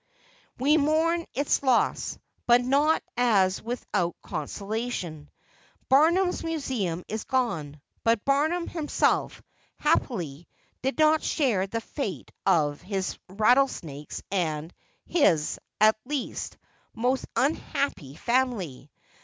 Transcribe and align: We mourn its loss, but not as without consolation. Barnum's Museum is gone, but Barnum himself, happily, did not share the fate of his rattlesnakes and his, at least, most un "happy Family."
We 0.57 0.77
mourn 0.77 1.27
its 1.35 1.61
loss, 1.61 2.17
but 2.47 2.63
not 2.63 3.03
as 3.15 3.61
without 3.61 4.15
consolation. 4.23 5.29
Barnum's 5.89 6.43
Museum 6.43 7.03
is 7.07 7.23
gone, 7.23 7.79
but 8.03 8.25
Barnum 8.25 8.67
himself, 8.67 9.43
happily, 9.77 10.47
did 10.81 10.97
not 10.97 11.21
share 11.21 11.67
the 11.67 11.81
fate 11.81 12.31
of 12.47 12.81
his 12.81 13.19
rattlesnakes 13.29 14.23
and 14.31 14.73
his, 15.05 15.59
at 15.79 15.95
least, 16.05 16.57
most 16.95 17.27
un 17.35 17.53
"happy 17.53 18.15
Family." 18.15 18.89